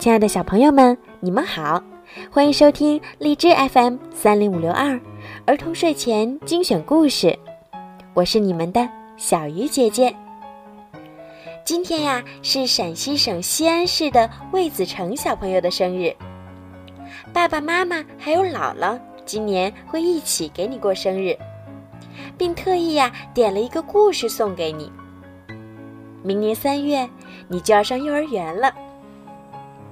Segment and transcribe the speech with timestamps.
[0.00, 1.84] 亲爱的小朋友们，你们好，
[2.30, 4.98] 欢迎收听荔枝 FM 三零五六二
[5.44, 7.38] 儿童睡前精选故事，
[8.14, 10.16] 我是你们的小鱼姐姐。
[11.66, 16.16] 今天呀，是陕西省西安市的魏子成小朋友的生日，
[17.30, 21.36] 爸爸妈妈还有姥姥今年会一起给你过生日，
[22.38, 24.90] 并特意呀点了一个故事送给你。
[26.22, 27.06] 明年三月，
[27.48, 28.72] 你就要上幼儿园了。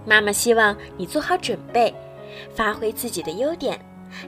[0.09, 1.95] 妈妈希望你做好准备，
[2.55, 3.79] 发挥自己的优点，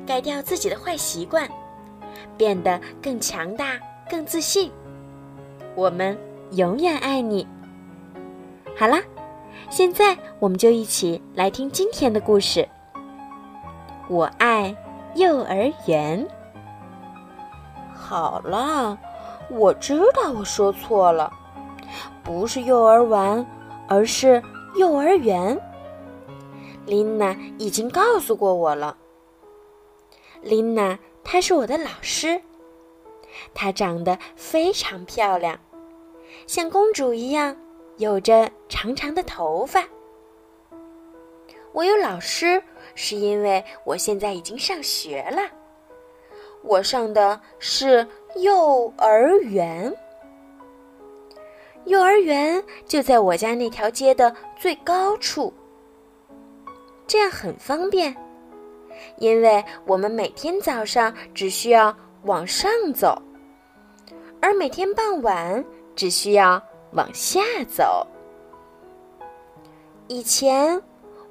[0.07, 1.49] 改掉自己的坏习惯，
[2.37, 3.81] 变得更强大、
[4.11, 4.71] 更自信。
[5.75, 6.19] 我们
[6.51, 7.49] 永远爱你。
[8.77, 9.01] 好啦，
[9.71, 12.69] 现在我们就一起来听今天的故事。
[14.07, 14.77] 我爱
[15.15, 16.29] 幼儿园。
[17.95, 18.99] 好了，
[19.49, 21.33] 我知道我说错了，
[22.23, 23.47] 不是幼儿园，
[23.89, 24.43] 而是
[24.77, 25.59] 幼儿园。
[26.87, 28.97] 琳娜已经告诉过我了。
[30.43, 32.41] 琳娜，她是我的老师。
[33.55, 35.59] 她长得非常漂亮，
[36.47, 37.57] 像公主一样，
[37.99, 39.85] 有着长长的头发。
[41.73, 42.61] 我有老师，
[42.95, 45.43] 是因为我现在已经上学了。
[46.63, 49.95] 我上的是幼儿园。
[51.85, 55.53] 幼儿园就在我家那条街的最高处。
[57.11, 58.17] 这样很方便，
[59.17, 63.21] 因为我们每天早上只需要往上走，
[64.41, 65.65] 而每天傍晚
[65.97, 68.07] 只需要往下走。
[70.07, 70.81] 以前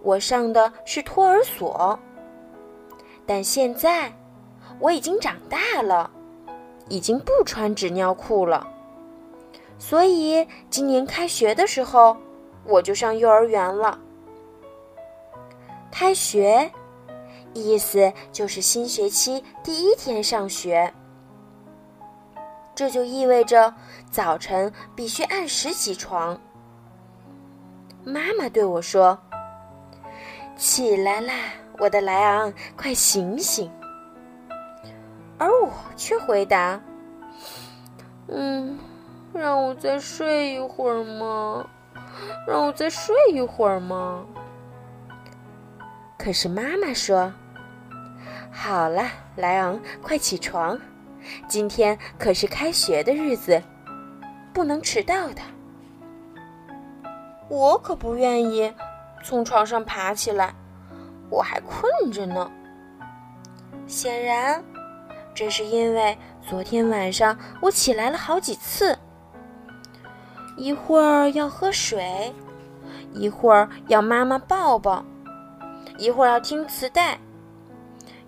[0.02, 1.98] 我上的是托儿所，
[3.26, 4.12] 但现在
[4.82, 6.12] 我已经长大了，
[6.90, 8.68] 已经不穿纸尿裤了，
[9.78, 12.18] 所以今年开学的时候
[12.66, 13.98] 我就上幼儿园了。
[16.00, 16.72] 开学，
[17.54, 20.94] 意思就是新学期第一天上学。
[22.74, 23.74] 这就意味着
[24.10, 26.40] 早晨必须按时起床。
[28.06, 29.20] 妈妈对我说
[30.56, 31.34] ：“起来啦，
[31.78, 33.70] 我的莱昂，快醒醒！”
[35.38, 36.80] 而我却回答
[38.32, 38.80] ：“嗯，
[39.34, 41.68] 让我再睡一会儿嘛，
[42.48, 44.26] 让我再睡一会儿嘛。”
[46.20, 47.34] 可是妈妈说
[48.52, 49.04] ：“好了，
[49.38, 50.78] 莱昂，快起床，
[51.48, 53.64] 今天可是开学的日子，
[54.54, 55.42] 不能迟到的。”
[57.48, 58.72] 我可不愿意
[59.24, 60.54] 从床上爬起来，
[61.30, 62.52] 我还困着呢。
[63.88, 64.62] 显然，
[65.34, 69.00] 这是因为昨天晚上我起来了好几次，
[70.58, 72.36] 一会儿要喝水，
[73.14, 75.06] 一会儿要妈妈抱抱。
[76.00, 77.20] 一会儿要听磁带，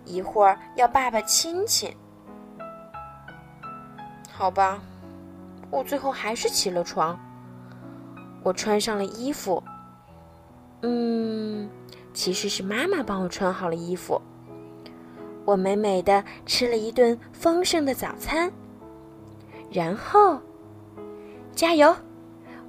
[0.04, 1.90] 一会儿要爸爸亲亲。
[4.30, 4.82] 好吧，
[5.70, 7.18] 我最后还是起了床。
[8.44, 9.64] 我穿上了衣服。
[10.82, 11.70] 嗯，
[12.14, 14.22] 其实是妈妈帮我穿好了衣服。
[15.46, 18.52] 我美美的吃了一顿丰盛的早餐，
[19.72, 20.38] 然后，
[21.54, 21.96] 加油，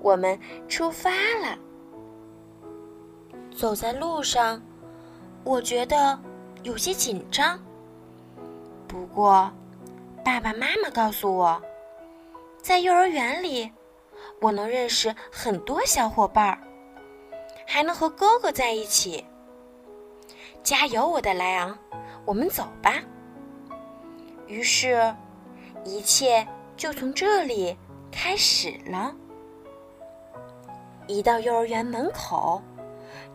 [0.00, 1.58] 我们出发了。
[3.50, 4.62] 走在路上。
[5.44, 6.18] 我觉得
[6.62, 7.58] 有些紧张，
[8.86, 9.50] 不过
[10.24, 11.60] 爸爸妈妈告诉我，
[12.62, 13.70] 在幼儿园里，
[14.40, 16.58] 我能认识很多小伙伴儿，
[17.66, 19.24] 还能和哥哥在一起。
[20.62, 21.76] 加油，我的莱昂，
[22.24, 22.94] 我们走吧。
[24.46, 25.12] 于是，
[25.84, 27.76] 一切就从这里
[28.12, 29.12] 开始了。
[31.08, 32.62] 一到幼儿园门口。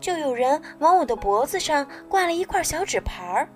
[0.00, 3.48] 就有人往我的脖子上挂了一块小纸牌儿。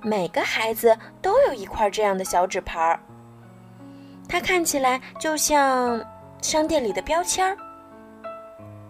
[0.00, 2.98] 每个孩子都有一块这样的小纸牌儿，
[4.28, 6.04] 它看起来就像
[6.40, 7.56] 商店里的标签儿。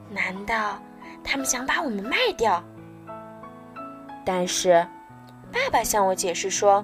[0.08, 0.78] 难道
[1.22, 2.62] 他们想把我们卖掉？
[4.24, 4.86] 但是，
[5.52, 6.82] 爸爸向我解释说，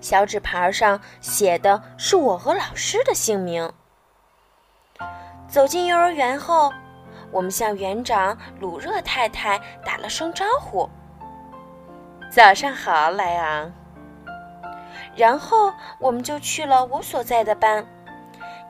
[0.00, 3.72] 小纸牌上写的是我和老师的姓名。
[5.48, 6.70] 走进幼儿园后。
[7.32, 10.88] 我们向园长鲁热太太打了声招呼
[12.30, 13.72] ：“早上好，莱昂。”
[15.16, 17.84] 然后我们就去了我所在的班，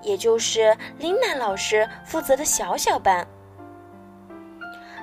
[0.01, 3.27] 也就是琳娜老师负责的小小班。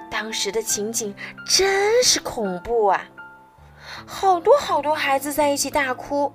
[0.09, 1.13] 当时的情景
[1.45, 3.03] 真是恐怖啊！
[4.05, 6.31] 好多好多孩子在一起大哭，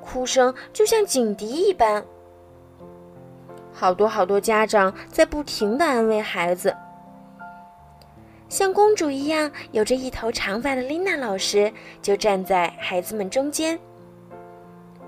[0.00, 2.04] 哭声就像警笛一般。
[3.78, 6.74] 好多好多家长在不停的安慰孩子。
[8.48, 11.70] 像公主一样有着一头长发的琳娜老师
[12.00, 13.78] 就站在孩子们中间，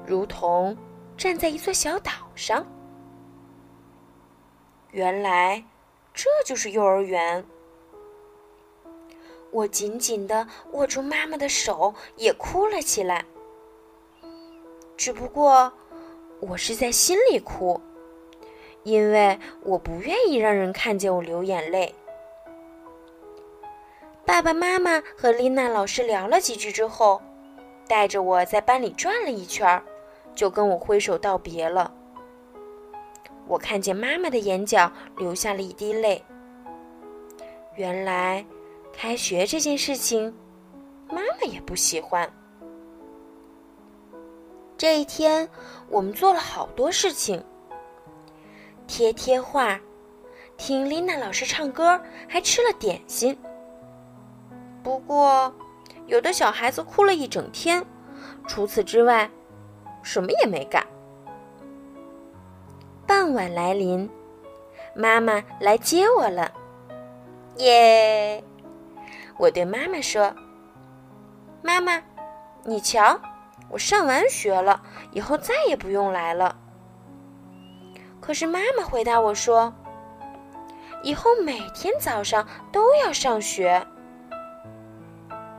[0.04, 0.76] 如同
[1.16, 2.66] 站在一座小岛上。
[4.90, 5.64] 原来，
[6.12, 7.42] 这就是幼儿园。
[9.50, 13.24] 我紧紧的握住妈妈的手，也哭了起来。
[14.94, 15.72] 只不过，
[16.40, 17.80] 我是在心里哭，
[18.88, 21.94] 因为我不愿意让人看见我流眼泪。
[24.24, 27.20] 爸爸妈妈和丽娜老师聊了几句之后，
[27.86, 29.82] 带着我在班里转了一圈，
[30.34, 31.92] 就跟我挥手道别了。
[33.46, 36.22] 我看见妈妈的眼角流下了一滴泪。
[37.76, 38.44] 原来，
[38.92, 40.34] 开学这件事情，
[41.10, 42.30] 妈妈也不喜欢。
[44.76, 45.48] 这一天，
[45.88, 47.42] 我们做了好多事情：
[48.88, 49.78] 贴贴画，
[50.56, 53.38] 听丽娜老师唱歌，还吃了点心。
[54.82, 55.54] 不过，
[56.06, 57.84] 有的小孩子哭了一整天，
[58.46, 59.30] 除此之外，
[60.02, 60.84] 什么也没干。
[63.06, 64.08] 傍晚来临，
[64.94, 66.50] 妈妈来接我了，
[67.58, 68.42] 耶！
[69.36, 70.34] 我对妈妈说
[71.62, 72.02] ：“妈妈，
[72.64, 73.20] 你瞧，
[73.68, 74.82] 我上完学了，
[75.12, 76.56] 以后再也不用来了。”
[78.28, 79.72] 可是妈妈回答我说
[81.02, 83.82] ：“以后每天早上都要上学。”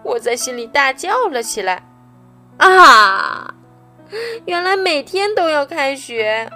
[0.06, 1.81] 我在心里大叫了起来
[2.62, 3.51] ：“啊！
[4.45, 6.48] 原来每天都要开学！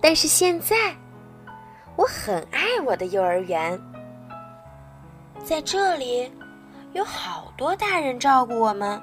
[0.00, 0.94] 但是现在，
[1.96, 3.76] 我很爱我的幼儿园，
[5.42, 6.32] 在这里
[6.92, 9.02] 有好多大人照顾我们。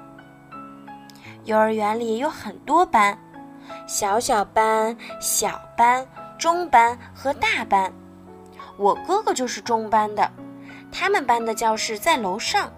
[1.44, 3.18] 幼儿园里有很多班，
[3.86, 6.06] 小小班、小班、
[6.38, 7.92] 中班和大班。
[8.76, 10.30] 我哥哥就是中班的。”
[10.94, 12.70] 他们班的教室在楼上，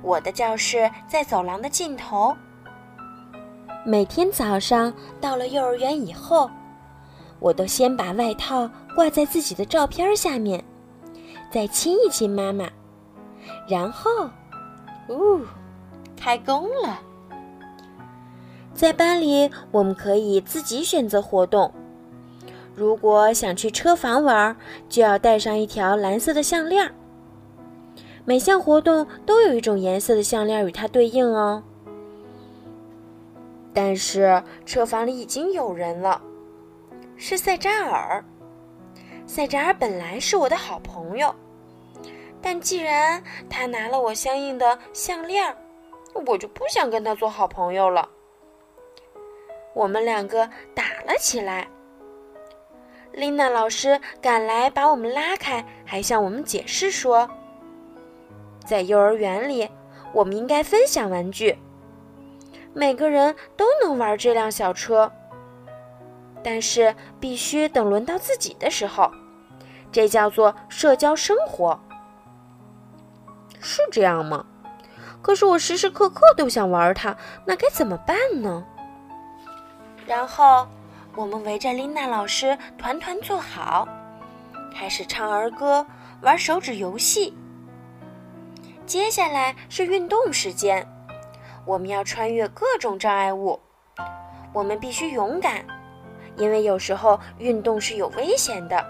[0.00, 2.34] 我的教室在走廊的尽头。
[3.84, 6.50] 每天早上到了幼儿园以后，
[7.40, 10.64] 我都先把外套挂在自己的照片下面，
[11.52, 12.66] 再亲一亲妈妈，
[13.68, 14.10] 然后，
[15.10, 15.42] 呜，
[16.16, 16.98] 开工了。
[18.78, 21.74] 在班里，我们可以自己选择活动。
[22.76, 24.56] 如果想去车房玩，
[24.88, 26.88] 就要带上一条蓝色的项链。
[28.24, 31.60] 每项活动都有一种颜色的项链与它对应哦。
[33.74, 36.22] 但是车房里已经有人了，
[37.16, 38.24] 是塞扎尔。
[39.26, 41.34] 塞扎尔本来是我的好朋友，
[42.40, 43.20] 但既然
[43.50, 45.52] 他拿了我相应的项链，
[46.28, 48.08] 我就不想跟他做好朋友了。
[49.74, 51.68] 我们两个打了起来。
[53.12, 57.28] 琳娜老师赶来把我们拉开，还向我们解释说
[58.64, 59.68] ：“在幼儿园里，
[60.12, 61.58] 我们应该分享玩具，
[62.74, 65.10] 每个人都能玩这辆小车。
[66.44, 69.10] 但是必须等轮到自己的时候，
[69.90, 71.78] 这叫做社交生活。
[73.60, 74.46] 是这样吗？
[75.20, 78.64] 可是我时时刻刻都想玩它，那该怎么办呢？”
[80.08, 80.66] 然后。
[81.16, 83.88] 我们围着琳娜老师团团坐好，
[84.72, 85.84] 开始唱儿歌、
[86.20, 87.36] 玩手指游戏。
[88.86, 90.86] 接下来是运动时间，
[91.64, 93.58] 我们要穿越各种障碍物。
[94.52, 95.64] 我们必须勇敢，
[96.36, 98.86] 因为有时候运动是有危险的。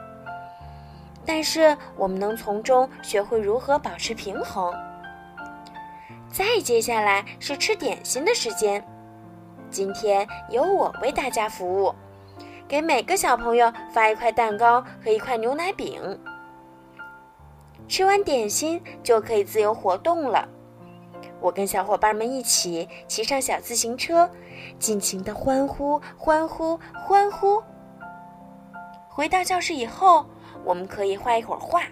[1.24, 4.70] 但是我们能从中学会如何保持平衡。
[6.30, 8.84] 再接下来是吃点心的时间，
[9.70, 11.94] 今天由我为大家服务。
[12.66, 16.20] 给每个小朋友发一块蛋糕和一块牛奶饼。
[17.88, 20.46] 吃完点心就可以自由活动了。
[21.40, 24.28] 我跟小伙伴们一起骑上小自行车，
[24.78, 27.62] 尽情的欢呼、欢呼、欢呼。
[29.08, 30.26] 回到教室以后，
[30.64, 31.82] 我们可以画一会儿画，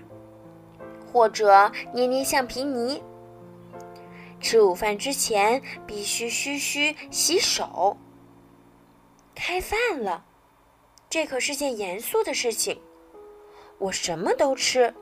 [1.10, 3.02] 或者捏捏橡皮泥。
[4.46, 7.96] 吃午饭之前必须嘘嘘洗手。
[9.34, 10.24] 开饭了。
[11.10, 12.80] 这可是件严肃的事情，
[13.78, 14.94] 我什么都吃，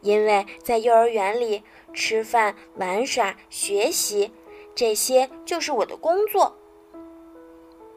[0.00, 4.32] 因为在幼儿园里吃饭、玩耍、学习，
[4.74, 6.56] 这些就是我的工作。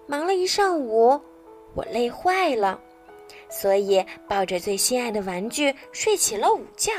[0.05, 1.17] 忙了一上午，
[1.75, 2.77] 我累坏了，
[3.47, 6.91] 所以抱着最心爱的玩具睡起了午觉。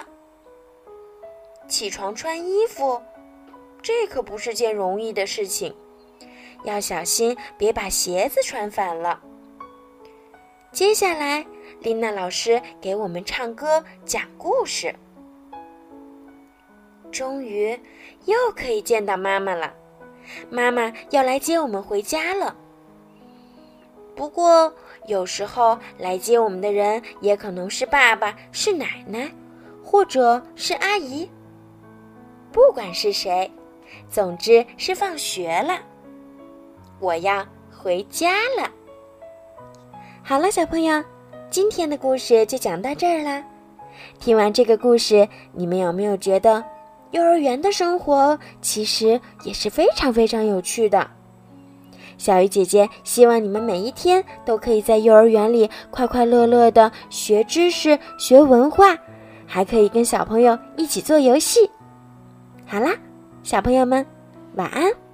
[1.69, 2.99] 起床穿衣服，
[3.83, 5.75] 这可不是件容易的事情，
[6.65, 9.21] 要小心别把鞋子穿反了。
[10.73, 11.45] 接下来，
[11.81, 14.95] 琳娜老师给我们唱歌讲故事。
[17.11, 17.71] 终于，
[18.27, 19.73] 又可以见到妈妈了。
[20.51, 22.55] 妈妈要来接我们回家了。
[24.15, 24.71] 不过，
[25.07, 29.33] 有时候来接我们的人也可能是爸爸、是奶奶，
[29.83, 31.31] 或者是阿姨。
[32.53, 33.51] 不管是谁，
[34.11, 35.79] 总之是放学了，
[37.01, 38.71] 我要回家了。
[40.23, 41.03] 好了，小朋友，
[41.51, 43.43] 今天的故事就讲到这儿啦。
[44.21, 46.65] 听完这个故事，你们有没有觉得
[47.11, 51.11] 幼儿园的生活其实也是非常非常有趣的？
[52.19, 58.97] 小鱼姐姐希望你们每一天都可以在幼儿园里快快乐乐的学知识、学文化，
[59.47, 61.71] 还可以跟小朋友一起做游戏。
[62.67, 62.91] 好啦，
[63.43, 64.05] 小朋友们，
[64.57, 65.08] 晚安。